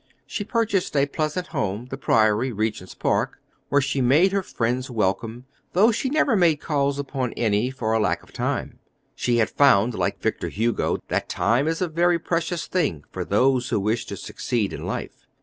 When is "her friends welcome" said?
4.31-5.45